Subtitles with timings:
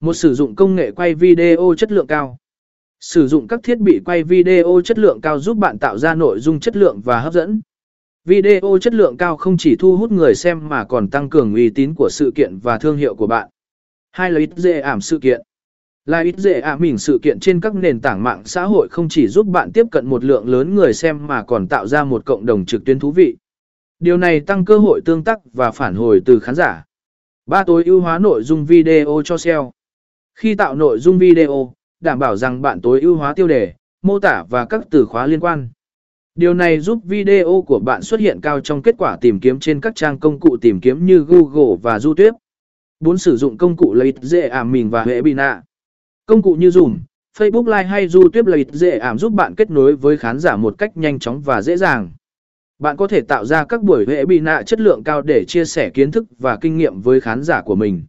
[0.00, 2.38] Một sử dụng công nghệ quay video chất lượng cao.
[3.00, 6.40] Sử dụng các thiết bị quay video chất lượng cao giúp bạn tạo ra nội
[6.40, 7.60] dung chất lượng và hấp dẫn.
[8.24, 11.70] Video chất lượng cao không chỉ thu hút người xem mà còn tăng cường uy
[11.70, 13.48] tín của sự kiện và thương hiệu của bạn.
[14.10, 15.40] Hai là ít dễ ảm sự kiện.
[16.06, 19.08] Là ít dễ ảm mình sự kiện trên các nền tảng mạng xã hội không
[19.08, 22.24] chỉ giúp bạn tiếp cận một lượng lớn người xem mà còn tạo ra một
[22.24, 23.36] cộng đồng trực tuyến thú vị.
[23.98, 26.84] Điều này tăng cơ hội tương tác và phản hồi từ khán giả.
[27.46, 29.72] Ba tối ưu hóa nội dung video cho SEO.
[30.40, 34.18] Khi tạo nội dung video, đảm bảo rằng bạn tối ưu hóa tiêu đề, mô
[34.18, 35.68] tả và các từ khóa liên quan.
[36.34, 39.80] Điều này giúp video của bạn xuất hiện cao trong kết quả tìm kiếm trên
[39.80, 42.38] các trang công cụ tìm kiếm như Google và YouTube.
[43.00, 43.18] 4.
[43.18, 45.62] Sử dụng công cụ lợi dễ ảm mình và hệ bina.
[46.26, 46.96] Công cụ như Zoom,
[47.38, 50.74] Facebook Live hay YouTube lợi dễ ảm giúp bạn kết nối với khán giả một
[50.78, 52.10] cách nhanh chóng và dễ dàng.
[52.78, 55.90] Bạn có thể tạo ra các buổi hệ bina chất lượng cao để chia sẻ
[55.90, 58.02] kiến thức và kinh nghiệm với khán giả của mình.